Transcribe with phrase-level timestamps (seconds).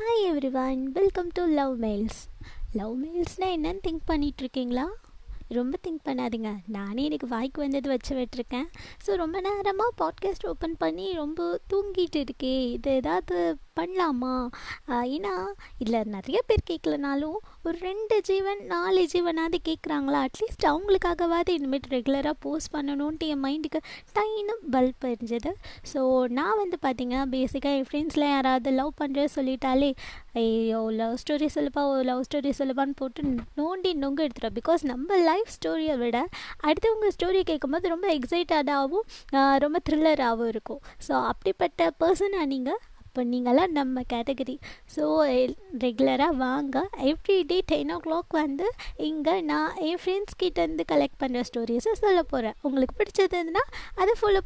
[0.00, 2.20] Hi everyone welcome to love mails
[2.72, 4.84] love மெயில்ஸ்னால் என்னன்னு think பண்ணிகிட்ருக்கீங்களா
[5.48, 6.50] ரொம்ப think பண்ணாதீங்க.
[6.66, 8.66] நானே எனக்கு வாய்க்கு வந்தது வச்சு விட்டுருக்கேன்.
[9.06, 12.70] ஸோ ரொம்ப நேரமாக பாட்காஸ்ட் ஓப்பன் பண்ணி ரொம்ப தூங்கிட்டு இருக்கே.
[12.70, 14.48] இது ஏதாவது பண்ணலாமா?
[14.88, 15.34] ஏன்னா
[15.78, 17.38] இதில் நிறைய பேர் கேட்கலனாலும்
[17.70, 23.80] ஒரு ரெண்டு ஜீவன் நாலு ஜீவனாவது கேட்குறாங்களா அட்லீஸ்ட் அவங்களுக்காகவாது இனிமேட்டு ரெகுலராக போஸ்ட் பண்ணணுன்ட்டு என் மைண்டுக்கு
[24.16, 25.50] டைன்னு பல்ப் எரிஞ்சது.
[25.90, 26.00] ஸோ
[26.38, 29.90] நான் வந்து பார்த்தீங்கன்னா பேசிக்காக என் ஃப்ரெண்ட்ஸில் யாராவது லவ் பண்ணுறது சொல்லிட்டாலே
[30.42, 33.28] ஐயோ லவ் ஸ்டோரி சொல்லுப்பா ஓ லவ் ஸ்டோரி சொல்லுப்பான்னு போட்டு
[33.60, 36.18] நோண்டி நொங்கு எடுத்துரும் பிகாஸ் நம்ம லைஃப் ஸ்டோரியை விட
[36.68, 39.06] அடுத்தவங்க ஸ்டோரி கேட்கும்போது ரொம்ப எக்ஸைட்டடாகவும்
[39.66, 40.82] ரொம்ப த்ரில்லராகவும் இருக்கும்.
[41.08, 42.80] ஸோ அப்படிப்பட்ட பர்சனாக நீங்கள்
[43.12, 44.54] அப்போ நீங்களாம் நம்ம கேட்டகரி
[44.96, 45.04] ஸோ
[45.78, 46.76] ரெகுலராக வாங்க.
[47.02, 52.54] எவ்ரிடே டென் ஓ கிளாக் வந்து இங்கே நான் என் ஃப்ரெண்ட்ஸ் கிட்டேருந்து கலெக்ட் பண்ணுற ஸ்டோரிஸை சொல்ல போகிறேன்
[52.62, 53.62] உங்களுக்கு பிடிச்சதுன்னா
[53.94, 54.38] அதை ஃபாலோ